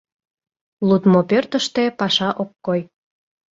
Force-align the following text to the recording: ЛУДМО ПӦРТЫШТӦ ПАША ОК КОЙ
ЛУДМО 0.87 1.19
ПӦРТЫШТӦ 1.29 1.83
ПАША 1.99 2.29
ОК 2.43 2.51
КОЙ 2.65 2.81